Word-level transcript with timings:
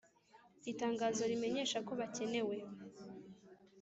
Itangazo 0.71 1.21
rimenyesha 1.31 1.77
ko 1.87 1.91
bakenewe 1.99 2.55